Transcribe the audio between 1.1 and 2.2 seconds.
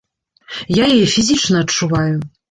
фізічна адчуваю.